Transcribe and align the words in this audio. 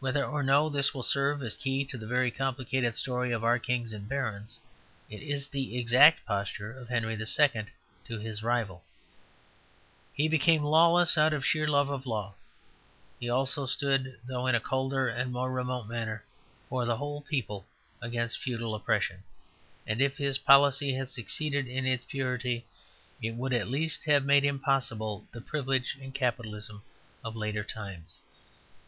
Whether 0.00 0.24
or 0.24 0.42
no 0.42 0.68
this 0.68 0.92
will 0.92 1.04
serve 1.04 1.40
as 1.40 1.54
a 1.54 1.58
key 1.60 1.84
to 1.84 1.96
the 1.96 2.04
very 2.04 2.32
complicated 2.32 2.96
story 2.96 3.30
of 3.30 3.44
our 3.44 3.60
kings 3.60 3.92
and 3.92 4.08
barons, 4.08 4.58
it 5.08 5.22
is 5.22 5.46
the 5.46 5.78
exact 5.78 6.26
posture 6.26 6.72
of 6.72 6.88
Henry 6.88 7.14
II. 7.14 7.64
to 8.06 8.18
his 8.18 8.42
rival. 8.42 8.82
He 10.14 10.26
became 10.26 10.64
lawless 10.64 11.16
out 11.16 11.32
of 11.32 11.46
sheer 11.46 11.68
love 11.68 11.90
of 11.90 12.06
law. 12.06 12.34
He 13.20 13.30
also 13.30 13.64
stood, 13.66 14.18
though 14.26 14.48
in 14.48 14.56
a 14.56 14.60
colder 14.60 15.06
and 15.06 15.30
more 15.30 15.52
remote 15.52 15.86
manner, 15.86 16.24
for 16.68 16.84
the 16.84 16.96
whole 16.96 17.20
people 17.20 17.64
against 18.00 18.38
feudal 18.40 18.74
oppression; 18.74 19.22
and 19.86 20.02
if 20.02 20.16
his 20.18 20.38
policy 20.38 20.92
had 20.92 21.08
succeeded 21.08 21.68
in 21.68 21.86
its 21.86 22.04
purity, 22.04 22.66
it 23.22 23.36
would 23.36 23.52
at 23.52 23.68
least 23.68 24.06
have 24.06 24.24
made 24.24 24.44
impossible 24.44 25.24
the 25.30 25.40
privilege 25.40 25.96
and 26.02 26.14
capitalism 26.16 26.82
of 27.22 27.36
later 27.36 27.62
times. 27.62 28.18